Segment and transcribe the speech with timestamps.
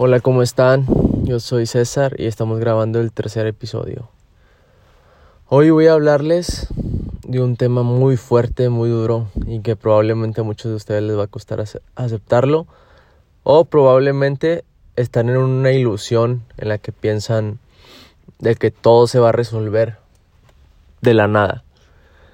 [0.00, 0.86] Hola, ¿cómo están?
[1.24, 4.08] Yo soy César y estamos grabando el tercer episodio.
[5.48, 6.68] Hoy voy a hablarles
[7.26, 11.18] de un tema muy fuerte, muy duro y que probablemente a muchos de ustedes les
[11.18, 11.64] va a costar
[11.96, 12.68] aceptarlo
[13.42, 14.62] o probablemente
[14.94, 17.58] están en una ilusión en la que piensan
[18.38, 19.96] de que todo se va a resolver
[21.00, 21.64] de la nada,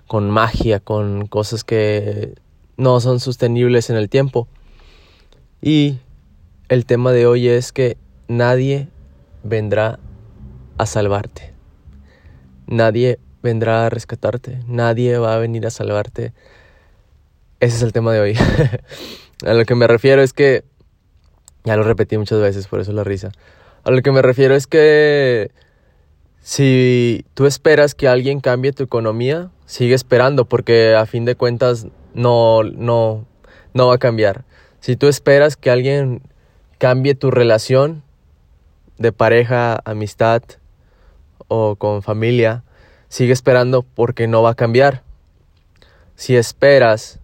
[0.06, 2.34] con magia, con cosas que
[2.76, 4.48] no son sostenibles en el tiempo.
[5.62, 5.96] Y
[6.68, 7.96] el tema de hoy es que
[8.28, 8.88] nadie
[9.42, 9.98] vendrá
[10.78, 11.52] a salvarte.
[12.66, 14.60] Nadie vendrá a rescatarte.
[14.66, 16.32] Nadie va a venir a salvarte.
[17.60, 18.38] Ese es el tema de hoy.
[19.46, 20.64] a lo que me refiero es que...
[21.64, 23.32] Ya lo repetí muchas veces, por eso la risa.
[23.84, 25.50] A lo que me refiero es que
[26.40, 31.86] si tú esperas que alguien cambie tu economía, sigue esperando porque a fin de cuentas
[32.12, 33.26] no, no,
[33.72, 34.44] no va a cambiar.
[34.80, 36.20] Si tú esperas que alguien
[36.84, 38.02] cambie tu relación
[38.98, 40.42] de pareja, amistad
[41.48, 42.62] o con familia,
[43.08, 45.02] sigue esperando porque no va a cambiar.
[46.14, 47.20] Si esperas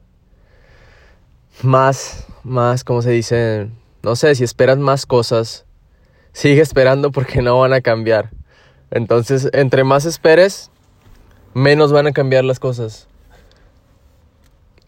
[1.61, 3.69] más, más, como se dice?
[4.03, 5.67] No sé, si esperas más cosas,
[6.33, 8.31] sigue esperando porque no van a cambiar.
[8.91, 10.71] Entonces, entre más esperes,
[11.53, 13.09] menos van a cambiar las cosas.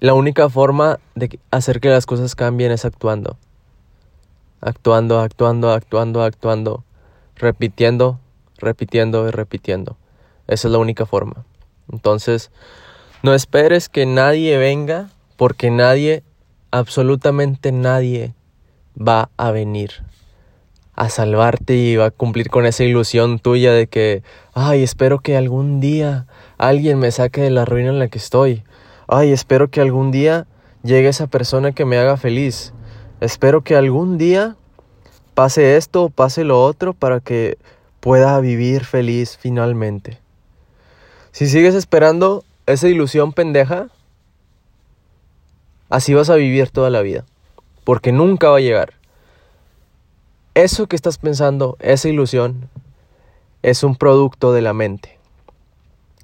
[0.00, 3.36] La única forma de hacer que las cosas cambien es actuando.
[4.62, 6.84] Actuando, actuando, actuando, actuando.
[7.36, 8.18] Repitiendo,
[8.58, 9.98] repitiendo y repitiendo.
[10.46, 11.44] Esa es la única forma.
[11.92, 12.50] Entonces,
[13.22, 16.22] no esperes que nadie venga porque nadie,
[16.70, 18.34] absolutamente nadie,
[18.96, 20.04] va a venir
[20.94, 24.22] a salvarte y va a cumplir con esa ilusión tuya de que,
[24.54, 26.26] ay, espero que algún día
[26.58, 28.62] alguien me saque de la ruina en la que estoy.
[29.08, 30.46] Ay, espero que algún día
[30.82, 32.72] llegue esa persona que me haga feliz.
[33.22, 34.56] Espero que algún día
[35.34, 37.56] pase esto o pase lo otro para que
[38.00, 40.18] pueda vivir feliz finalmente.
[41.30, 43.90] Si sigues esperando esa ilusión pendeja,
[45.88, 47.24] así vas a vivir toda la vida,
[47.84, 48.94] porque nunca va a llegar.
[50.54, 52.70] Eso que estás pensando, esa ilusión,
[53.62, 55.20] es un producto de la mente.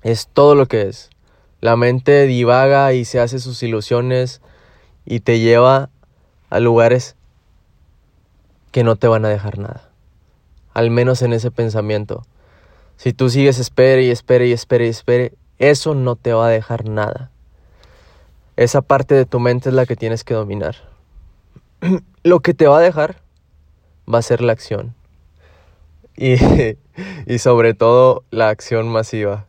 [0.02, 1.10] Es todo lo que es.
[1.60, 4.40] La mente divaga y se hace sus ilusiones
[5.06, 5.90] y te lleva
[6.50, 7.16] a lugares
[8.72, 9.88] que no te van a dejar nada.
[10.74, 12.24] Al menos en ese pensamiento.
[12.96, 16.50] Si tú sigues espere y espere y espere y espere, eso no te va a
[16.50, 17.30] dejar nada.
[18.56, 20.76] Esa parte de tu mente es la que tienes que dominar.
[22.22, 23.16] Lo que te va a dejar
[24.12, 24.94] va a ser la acción.
[26.16, 26.34] Y,
[27.26, 29.46] y sobre todo la acción masiva.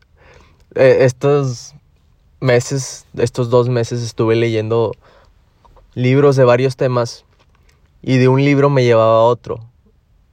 [0.76, 1.74] Eh, estos
[2.40, 4.92] meses, estos dos meses estuve leyendo
[5.94, 7.26] libros de varios temas
[8.02, 9.60] y de un libro me llevaba a otro.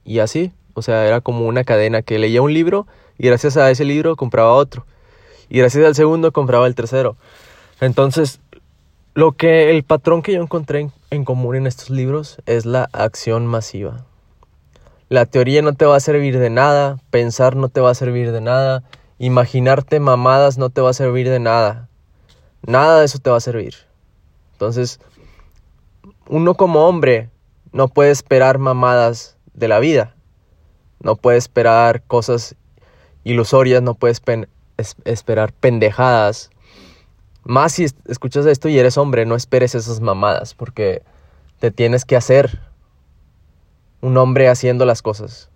[0.05, 2.87] Y así, o sea, era como una cadena que leía un libro
[3.17, 4.85] y gracias a ese libro compraba otro.
[5.49, 7.15] Y gracias al segundo compraba el tercero.
[7.79, 8.39] Entonces,
[9.13, 13.47] lo que el patrón que yo encontré en común en estos libros es la acción
[13.47, 14.05] masiva.
[15.09, 18.31] La teoría no te va a servir de nada, pensar no te va a servir
[18.31, 18.83] de nada,
[19.19, 21.87] imaginarte mamadas no te va a servir de nada.
[22.65, 23.75] Nada de eso te va a servir.
[24.53, 24.99] Entonces,
[26.29, 27.29] uno como hombre
[27.71, 30.15] no puede esperar mamadas de la vida.
[30.99, 32.55] No puede esperar cosas
[33.23, 34.21] ilusorias, no puedes
[35.05, 36.49] esperar pendejadas.
[37.43, 41.03] Más si escuchas esto y eres hombre, no esperes esas mamadas, porque
[41.59, 42.59] te tienes que hacer
[44.01, 45.49] un hombre haciendo las cosas.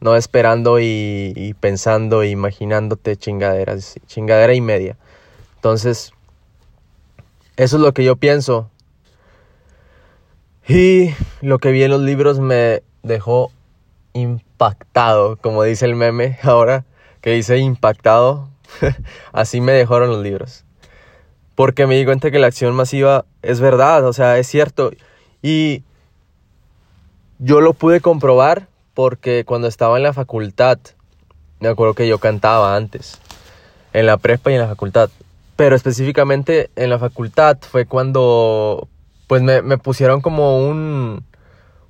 [0.00, 4.96] No esperando y, y pensando e imaginándote chingaderas, chingadera y media.
[5.56, 6.12] Entonces,
[7.56, 8.70] eso es lo que yo pienso.
[10.68, 13.50] Y lo que vi en los libros me dejó
[14.12, 16.84] impactado, como dice el meme ahora,
[17.22, 18.50] que dice impactado.
[19.32, 20.66] Así me dejaron los libros.
[21.54, 24.90] Porque me di cuenta que la acción masiva es verdad, o sea, es cierto.
[25.40, 25.84] Y
[27.38, 30.78] yo lo pude comprobar porque cuando estaba en la facultad,
[31.60, 33.18] me acuerdo que yo cantaba antes,
[33.94, 35.08] en la prepa y en la facultad.
[35.56, 38.86] Pero específicamente en la facultad fue cuando
[39.28, 41.24] pues me, me pusieron como un,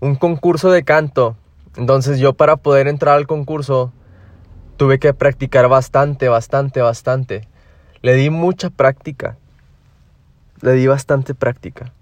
[0.00, 1.36] un concurso de canto.
[1.76, 3.92] Entonces yo para poder entrar al concurso
[4.76, 7.48] tuve que practicar bastante, bastante, bastante.
[8.02, 9.38] Le di mucha práctica.
[10.60, 11.92] Le di bastante práctica.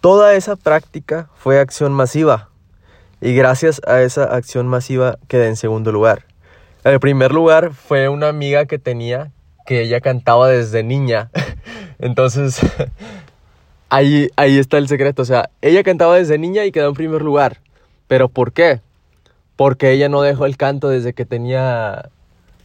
[0.00, 2.50] Toda esa práctica fue acción masiva
[3.20, 6.24] y gracias a esa acción masiva quedé en segundo lugar.
[6.84, 9.32] El primer lugar fue una amiga que tenía
[9.66, 11.30] que ella cantaba desde niña.
[11.98, 12.60] Entonces,
[13.88, 15.22] ahí, ahí está el secreto.
[15.22, 17.58] O sea, ella cantaba desde niña y quedó en primer lugar.
[18.08, 18.80] ¿Pero por qué?
[19.56, 22.10] Porque ella no dejó el canto desde que tenía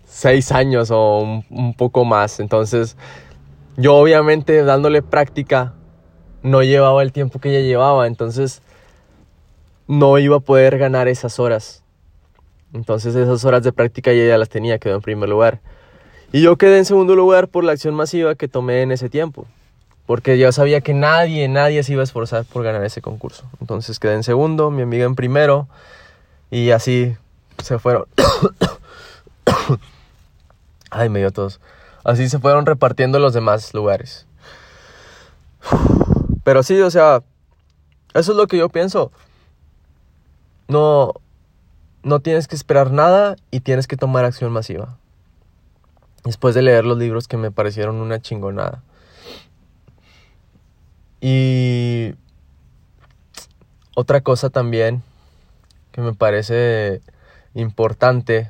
[0.05, 2.39] seis años o un, poco más.
[2.39, 2.97] Entonces,
[3.77, 5.73] yo obviamente dándole práctica,
[6.43, 8.07] no llevaba el tiempo que ella llevaba.
[8.07, 8.61] Entonces,
[9.87, 11.83] no iba a poder ganar esas horas.
[12.73, 15.59] Entonces, esas horas de práctica ella ya las tenía, quedó en primer lugar.
[16.31, 19.47] Y yo quedé en segundo lugar por la acción masiva que tomé en ese tiempo.
[20.11, 23.45] Porque yo sabía que nadie, nadie se iba a esforzar por ganar ese concurso.
[23.61, 25.69] Entonces quedé en segundo, mi amiga en primero.
[26.49, 27.15] Y así
[27.63, 28.07] se fueron.
[30.91, 31.61] Ay, me dio todos.
[32.03, 34.25] Así se fueron repartiendo los demás lugares.
[36.43, 37.23] Pero sí, o sea,
[38.13, 39.13] eso es lo que yo pienso.
[40.67, 41.13] No,
[42.03, 44.97] no tienes que esperar nada y tienes que tomar acción masiva.
[46.25, 48.83] Después de leer los libros que me parecieron una chingonada.
[51.21, 52.15] Y
[53.95, 55.03] otra cosa también
[55.91, 57.01] que me parece
[57.53, 58.49] importante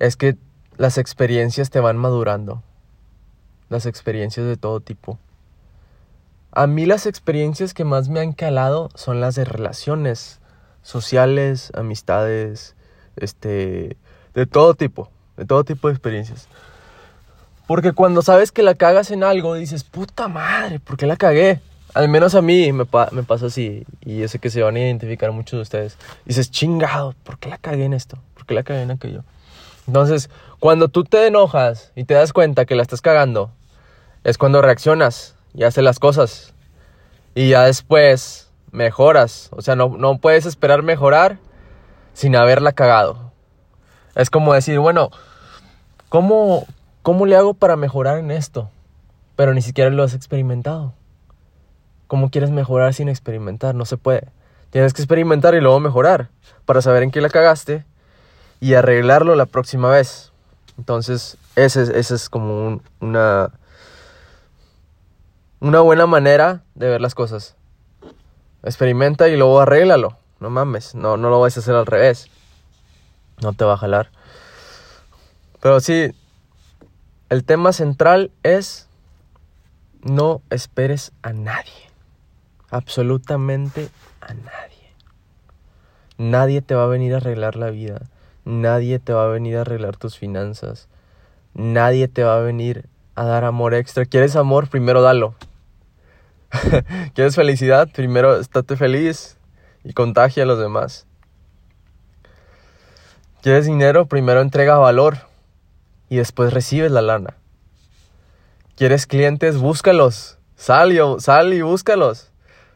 [0.00, 0.36] es que
[0.76, 2.62] las experiencias te van madurando.
[3.68, 5.18] Las experiencias de todo tipo.
[6.50, 10.40] A mí las experiencias que más me han calado son las de relaciones
[10.82, 12.74] sociales, amistades,
[13.14, 13.96] este,
[14.34, 16.48] de todo tipo, de todo tipo de experiencias.
[17.70, 21.60] Porque cuando sabes que la cagas en algo, dices, puta madre, ¿por qué la cagué?
[21.94, 25.58] Al menos a mí me, pasa así, y yo que se van a identificar muchos
[25.58, 25.96] de ustedes.
[26.24, 28.18] Dices, chingado, ¿por qué la cagué en esto?
[28.34, 29.22] ¿Por qué la cagué en aquello?
[29.86, 33.52] Entonces, cuando tú te enojas y te das cuenta que la estás cagando,
[34.24, 36.52] es cuando reaccionas y haces las cosas.
[37.36, 39.48] Y ya después mejoras.
[39.52, 41.38] O sea, no, no puedes esperar mejorar
[42.14, 43.30] sin haberla cagado.
[44.16, 45.10] Es como decir, bueno,
[46.08, 46.66] ¿cómo,
[47.02, 48.70] ¿cómo le hago para mejorar en esto?
[49.36, 50.92] Pero ni siquiera lo has experimentado.
[52.06, 53.74] ¿Cómo quieres mejorar sin experimentar?
[53.74, 54.28] No se puede.
[54.70, 56.28] Tienes que experimentar y luego mejorar
[56.64, 57.84] para saber en qué la cagaste
[58.60, 60.32] y arreglarlo la próxima vez.
[60.78, 63.50] Entonces, ese, ese es como una,
[65.60, 67.56] una buena manera de ver las cosas.
[68.62, 70.16] Experimenta y luego arréglalo.
[70.38, 72.28] No mames, no, no lo vas a hacer al revés.
[73.42, 74.10] No te va a jalar.
[75.60, 76.12] Pero sí,
[77.30, 78.88] el tema central es
[80.02, 81.90] no esperes a nadie.
[82.70, 83.88] Absolutamente
[84.20, 84.94] a nadie.
[86.18, 88.02] Nadie te va a venir a arreglar la vida.
[88.44, 90.88] Nadie te va a venir a arreglar tus finanzas.
[91.54, 94.06] Nadie te va a venir a dar amor extra.
[94.06, 94.68] ¿Quieres amor?
[94.68, 95.36] Primero dalo.
[97.14, 97.88] ¿Quieres felicidad?
[97.92, 99.38] Primero estate feliz
[99.84, 101.06] y contagia a los demás.
[103.40, 104.06] ¿Quieres dinero?
[104.06, 105.29] Primero entrega valor
[106.10, 107.36] y después recibes la lana.
[108.76, 109.56] ¿Quieres clientes?
[109.56, 110.38] Búscalos.
[110.56, 112.32] Sal y, sal y búscalos.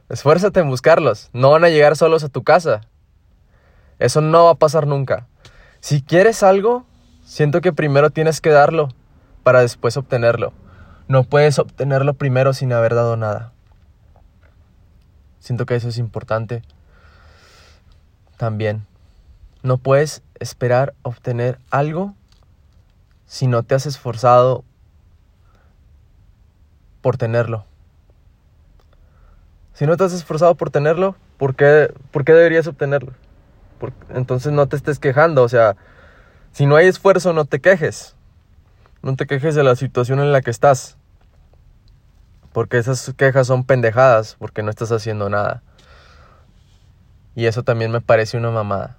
[0.09, 1.29] Esfuérzate en buscarlos.
[1.33, 2.83] No van a llegar solos a tu casa.
[3.99, 5.27] Eso no va a pasar nunca.
[5.81, 6.87] Si quieres algo,
[7.25, 8.89] siento que primero tienes que darlo
[9.43, 10.53] para después obtenerlo.
[11.09, 13.53] No puedes obtenerlo primero sin haber dado nada.
[15.41, 16.63] Siento que eso es importante.
[18.37, 18.87] También,
[19.63, 22.15] no puedes esperar obtener algo
[23.35, 24.63] si no te has esforzado
[27.03, 27.67] por tenerlo.
[29.73, 33.13] Si no te has esforzado por tenerlo, ¿por qué, por qué deberías obtenerlo?
[34.11, 35.77] entonces no te estés quejando, o sea,
[36.53, 38.15] si no hay esfuerzo, no te quejes.
[39.03, 40.97] No te quejes de la situación en la que estás.
[42.53, 45.65] Porque esas quejas son pendejadas, porque no estás haciendo nada.
[47.35, 48.97] Y eso también me parece una mamada.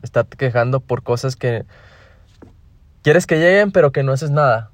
[0.00, 1.66] Estar quejando por cosas que
[3.02, 4.70] quieres que lleguen, pero que no haces nada.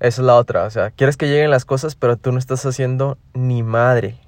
[0.00, 0.64] Esa es la otra.
[0.64, 4.18] O sea, quieres que lleguen las cosas, pero tú no estás haciendo ni madre.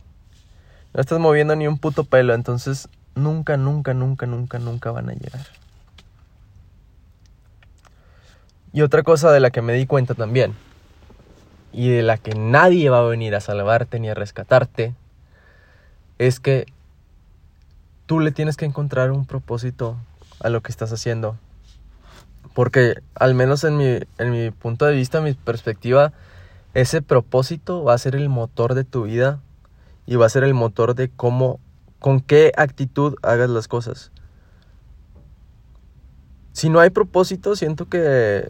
[0.95, 2.35] No estás moviendo ni un puto pelo.
[2.35, 5.47] Entonces, nunca, nunca, nunca, nunca, nunca van a llegar.
[8.73, 10.55] Y otra cosa de la que me di cuenta también,
[11.73, 14.95] y de la que nadie va a venir a salvarte ni a rescatarte,
[16.19, 16.67] es que
[18.07, 19.97] tú le tienes que encontrar un propósito
[20.41, 21.39] a lo que estás haciendo.
[22.57, 26.15] Porque al menos en mi, en mi punto de vista, mi perspectiva,
[26.73, 29.43] ese propósito va a ser el motor de tu vida
[30.07, 31.61] y va a ser el motor de cómo
[31.99, 34.11] con qué actitud hagas las cosas.
[36.55, 38.49] Si no hay propósito, siento que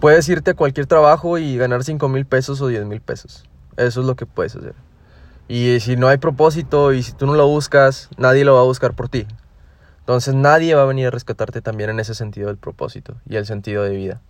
[0.00, 3.44] puedes irte a cualquier trabajo y ganar 5 mil pesos o 10 mil pesos.
[3.76, 4.74] Eso es lo que puedes hacer.
[5.46, 8.64] Y si no hay propósito y si tú no lo buscas, nadie lo va a
[8.64, 9.28] buscar por ti.
[10.10, 13.46] Entonces nadie va a venir a rescatarte también en ese sentido del propósito y el
[13.46, 14.20] sentido de vida.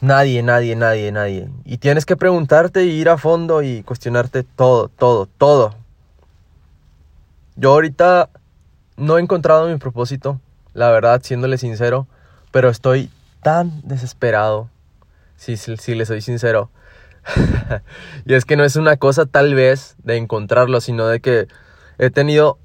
[0.00, 1.48] Nadie, nadie, nadie, nadie.
[1.64, 5.74] Y tienes que preguntarte y ir a fondo y cuestionarte todo, todo, todo.
[7.56, 8.30] Yo ahorita
[8.96, 10.40] no he encontrado mi propósito,
[10.74, 12.06] la verdad, siéndole sincero,
[12.52, 13.10] pero estoy
[13.42, 14.70] tan desesperado,
[15.34, 16.70] si, si, le soy sincero.
[18.26, 21.48] y es que no es una cosa tal vez de encontrarlo, sino de que
[21.98, 22.60] he tenido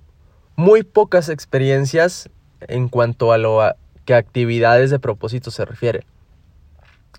[0.57, 2.29] muy pocas experiencias
[2.61, 3.61] en cuanto a lo
[4.05, 6.03] que actividades de propósito se refiere.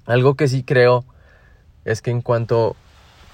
[0.07, 1.04] Algo que sí creo
[1.85, 2.75] es que en cuanto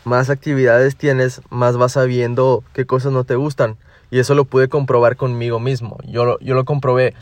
[0.05, 3.77] más actividades tienes, más vas sabiendo qué cosas no te gustan.
[4.11, 5.97] Y eso lo pude comprobar conmigo mismo.
[6.05, 7.15] Yo, yo lo comprobé.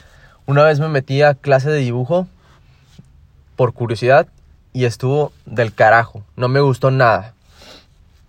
[0.47, 2.27] Una vez me metí a clase de dibujo
[3.55, 4.27] por curiosidad
[4.73, 6.25] y estuvo del carajo.
[6.35, 7.35] No me gustó nada.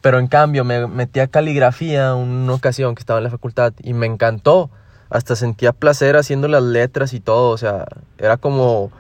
[0.04, 3.94] Pero en cambio me metí a caligrafía una ocasión que estaba en la facultad y
[3.94, 4.70] me encantó.
[5.10, 7.52] Hasta sentía placer haciendo las letras y todo.
[7.52, 7.86] O sea,
[8.18, 8.92] era como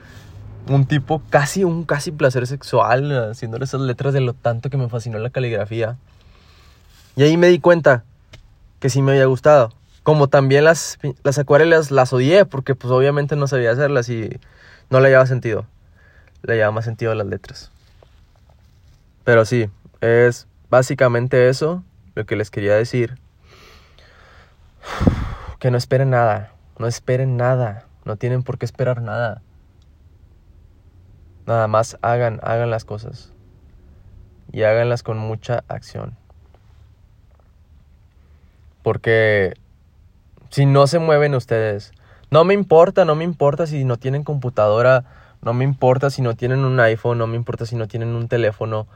[0.69, 4.87] un tipo casi, un casi placer sexual haciéndole esas letras de lo tanto que me
[4.87, 5.97] fascinó la caligrafía.
[7.17, 8.05] Y ahí me di cuenta
[8.79, 9.73] que sí me había gustado.
[10.03, 14.39] Como también las, las acuarelas las odié porque pues obviamente no sabía hacerlas y
[14.89, 15.65] no le llevaba sentido.
[16.43, 17.71] Le llevaba más sentido las letras.
[19.25, 19.69] Pero sí,
[19.99, 21.83] es básicamente eso
[22.15, 23.19] lo que les quería decir.
[25.59, 29.41] Que no esperen nada, no esperen nada, no tienen por qué esperar nada.
[31.45, 33.31] Nada más hagan, hagan las cosas.
[34.51, 36.17] Y háganlas con mucha acción.
[38.81, 39.53] Porque
[40.49, 41.93] si no se mueven ustedes,
[42.29, 45.05] no me importa, no me importa si no tienen computadora,
[45.41, 48.27] no me importa si no tienen un iPhone, no me importa si no tienen un
[48.27, 48.87] teléfono.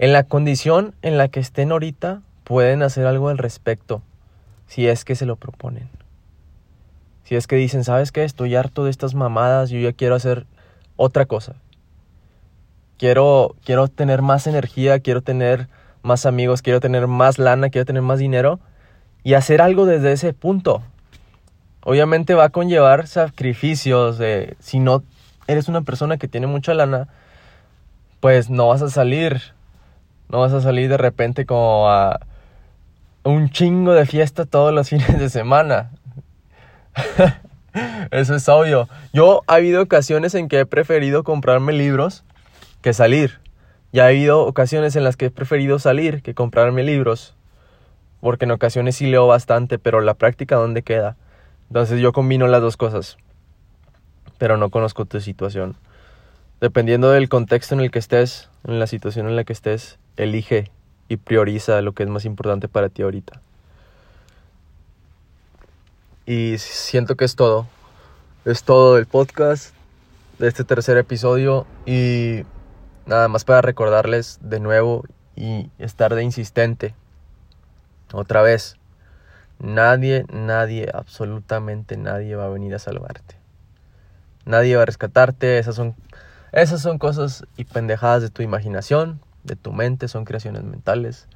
[0.00, 4.00] En la condición en la que estén ahorita, pueden hacer algo al respecto,
[4.66, 5.90] si es que se lo proponen.
[7.24, 8.24] Si es que dicen, ¿sabes qué?
[8.24, 10.46] Estoy harto de estas mamadas, yo ya quiero hacer
[10.96, 11.56] otra cosa.
[12.96, 15.68] Quiero, quiero tener más energía, quiero tener
[16.02, 18.58] más amigos, quiero tener más lana, quiero tener más dinero
[19.22, 20.80] y hacer algo desde ese punto.
[21.82, 24.18] Obviamente va a conllevar sacrificios
[24.60, 25.02] si no
[25.46, 27.08] eres una persona que tiene mucha lana,
[28.20, 29.59] pues no vas a salir.
[30.30, 32.20] No vas a salir de repente como a
[33.24, 35.90] un chingo de fiesta todos los fines de semana.
[38.10, 38.88] Eso es obvio.
[39.12, 42.24] Yo ha habido ocasiones en que he preferido comprarme libros
[42.80, 43.40] que salir.
[43.92, 47.34] Y ha habido ocasiones en las que he preferido salir que comprarme libros
[48.20, 51.16] porque en ocasiones sí leo bastante, pero la práctica dónde queda.
[51.68, 53.16] Entonces yo combino las dos cosas,
[54.38, 55.76] pero no conozco tu situación.
[56.60, 60.70] Dependiendo del contexto en el que estés, en la situación en la que estés, elige
[61.08, 63.40] y prioriza lo que es más importante para ti ahorita.
[66.26, 67.66] Y siento que es todo.
[68.44, 69.74] Es todo el podcast
[70.38, 72.44] de este tercer episodio y
[73.06, 75.04] nada más para recordarles de nuevo
[75.36, 76.94] y estar de insistente
[78.12, 78.76] otra vez,
[79.60, 83.36] nadie, nadie, absolutamente nadie va a venir a salvarte.
[84.44, 85.94] Nadie va a rescatarte, esas son,
[86.50, 91.28] esas son cosas y pendejadas de tu imaginación, de tu mente, son creaciones mentales.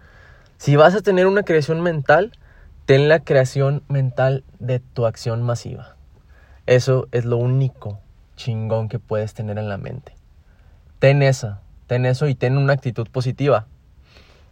[0.58, 2.32] Si vas a tener una creación mental,
[2.86, 5.96] ten la creación mental de tu acción masiva.
[6.66, 8.00] Eso es lo único
[8.36, 10.14] chingón que puedes tener en la mente.
[10.98, 13.66] Ten esa, ten eso y ten una actitud positiva.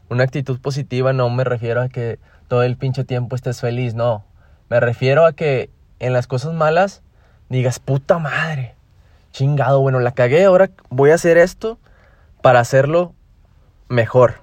[0.09, 2.19] Una actitud positiva no me refiero a que
[2.49, 4.25] todo el pinche tiempo estés feliz, no.
[4.69, 7.03] Me refiero a que en las cosas malas
[7.49, 8.75] digas, puta madre,
[9.33, 11.79] chingado, bueno, la cagué, ahora voy a hacer esto
[12.43, 13.15] para hacerlo
[13.93, 14.43] mejor.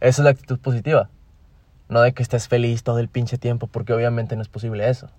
[0.00, 1.08] Esa es la actitud positiva.
[1.88, 5.10] No de que estés feliz todo el pinche tiempo, porque obviamente no es posible eso.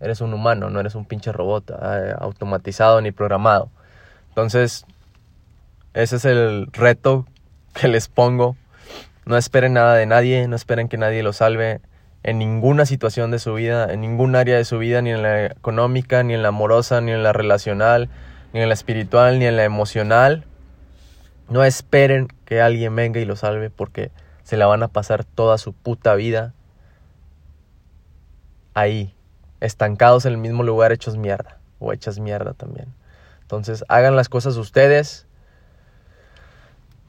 [0.00, 3.70] Eres un humano, no eres un pinche robot eh, automatizado ni programado.
[4.30, 4.86] Entonces,
[5.94, 7.26] ese es el reto
[7.74, 8.56] que les pongo
[9.28, 11.82] no esperen nada de nadie, no esperen que nadie lo salve
[12.22, 15.44] en ninguna situación de su vida, en ningún área de su vida, ni en la
[15.44, 18.08] económica, ni en la amorosa, ni en la relacional,
[18.54, 20.46] ni en la espiritual, ni en la emocional.
[21.48, 24.10] No esperen que alguien venga y lo salve porque
[24.42, 26.54] se la van a pasar toda su puta vida
[28.74, 29.14] ahí,
[29.60, 32.88] estancados en el mismo lugar, hechos mierda, o hechas mierda también.
[33.42, 35.28] Entonces hagan las cosas ustedes,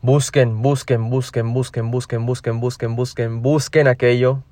[0.02, 4.44] Busquen, busquen, busquen, busquen, busquen, busquen, busquen, busquen, busquen aquello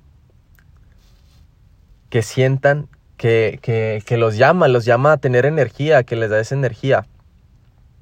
[2.10, 6.42] que sientan que, que, que, los llama, los llama a tener energía, que les da
[6.42, 7.06] esa energía.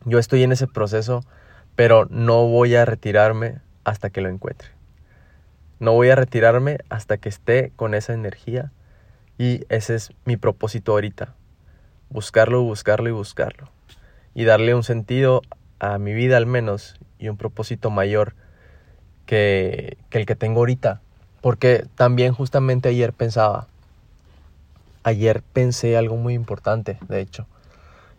[0.06, 1.24] Yo estoy en ese proceso,
[1.76, 4.70] pero no voy a retirarme hasta que lo encuentre.
[5.80, 8.72] No voy a retirarme hasta que esté con esa energía
[9.38, 11.34] y ese es mi propósito ahorita.
[12.10, 13.70] Buscarlo, buscarlo y buscarlo.
[14.34, 15.42] Y darle un sentido
[15.80, 18.36] a mi vida al menos y un propósito mayor
[19.26, 21.02] que, que el que tengo ahorita.
[21.42, 23.68] Porque también justamente ayer pensaba,
[25.04, 27.46] ayer pensé algo muy importante, de hecho,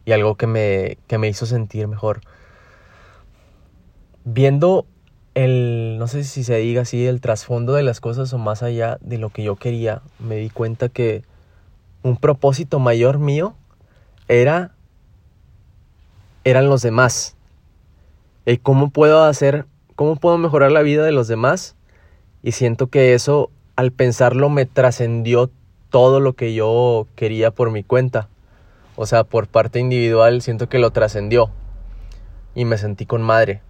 [0.05, 2.21] y algo que me, que me hizo sentir mejor.
[4.29, 4.87] Viendo
[5.35, 8.99] el, no sé si se diga así, el trasfondo de las cosas o más allá
[9.01, 11.23] de lo que yo quería, me di cuenta que
[12.03, 13.55] un propósito mayor mío
[14.27, 14.75] era,
[16.43, 17.37] eran los demás.
[18.47, 19.65] ¿Y cómo puedo hacer,
[19.95, 21.77] cómo puedo mejorar la vida de los demás?
[22.43, 25.53] Y siento que eso, al pensarlo, me trascendió
[25.91, 28.29] todo lo que yo quería por mi cuenta.
[28.97, 31.51] O sea, por parte individual, siento que lo trascendió.
[32.57, 33.63] Y me sentí con madre.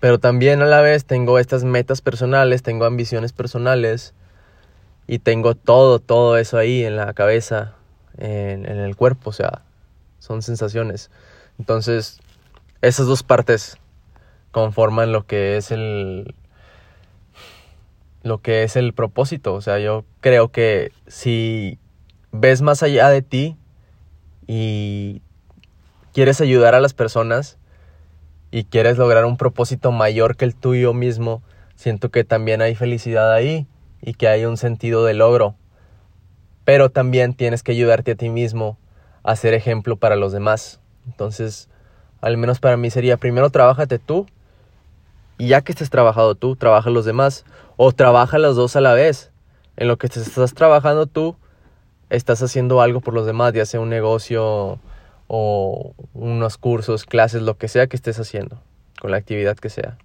[0.00, 4.14] Pero también a la vez tengo estas metas personales, tengo ambiciones personales.
[5.06, 7.74] Y tengo todo, todo eso ahí en la cabeza,
[8.16, 9.30] en, en el cuerpo.
[9.30, 9.62] O sea,
[10.18, 11.10] son sensaciones.
[11.58, 12.20] Entonces,
[12.80, 13.78] esas dos partes
[14.50, 16.34] conforman lo que es el,
[18.22, 19.54] lo que es el propósito.
[19.54, 21.78] O sea, yo creo que si
[22.32, 23.56] ves más allá de ti
[24.46, 25.22] y
[26.12, 27.58] quieres ayudar a las personas
[28.54, 31.42] y quieres lograr un propósito mayor que el tuyo mismo,
[31.74, 33.66] siento que también hay felicidad ahí
[34.00, 35.56] y que hay un sentido de logro.
[36.64, 38.78] Pero también tienes que ayudarte a ti mismo
[39.24, 40.78] a ser ejemplo para los demás.
[41.04, 41.68] Entonces,
[42.20, 44.28] al menos para mí sería primero trabájate tú
[45.36, 47.44] y ya que estés trabajado tú, trabaja los demás.
[47.76, 49.32] O trabaja los dos a la vez.
[49.76, 51.34] En lo que te estás trabajando tú,
[52.08, 54.78] estás haciendo algo por los demás, ya sea un negocio
[55.26, 58.60] o unos cursos, clases, lo que sea que estés haciendo,
[59.00, 59.98] con la actividad que sea.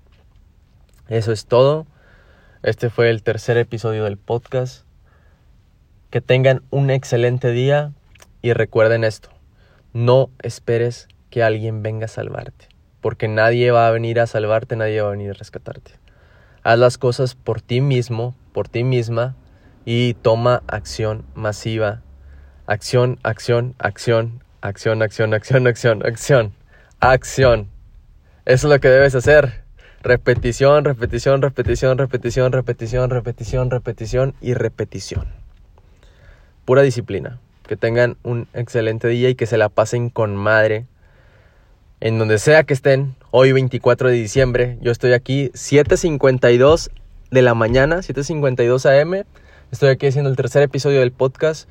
[1.08, 1.86] Eso es todo.
[2.64, 4.86] Este fue el tercer episodio del podcast.
[6.10, 7.94] Que tengan un excelente día
[8.42, 9.30] y recuerden esto.
[9.94, 12.70] No esperes que alguien venga a salvarte
[13.02, 15.92] porque nadie va a venir a salvarte, nadie va a venir a rescatarte.
[16.64, 19.36] Haz las cosas por ti mismo, por ti misma
[19.86, 22.02] y toma acción masiva.
[22.66, 26.54] Acción, acción, acción, acción, acción, acción, acción, acción,
[27.00, 27.68] acción.
[28.46, 29.64] Eso es lo que debes hacer.
[30.02, 35.28] Repetición, repetición, repetición, repetición, repetición, repetición, repetición y repetición.
[36.66, 37.40] Pura disciplina.
[37.68, 40.88] Que tengan un excelente día y que se la pasen con madre
[42.02, 46.92] en donde sea que estén, hoy 24 de diciembre, yo estoy aquí 7.52
[47.30, 49.26] de la mañana, 7.52 am,
[49.72, 51.70] estoy aquí haciendo el tercer episodio del podcast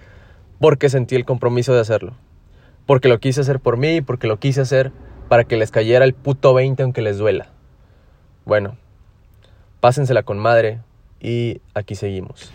[0.61, 2.15] porque sentí el compromiso de hacerlo,
[2.89, 4.93] porque lo quise hacer por mí, porque lo quise hacer
[5.29, 7.51] para que les cayera el puto 20 aunque les duela.
[8.47, 8.79] Bueno,
[9.81, 10.81] pásensela con madre
[11.21, 12.51] y aquí seguimos.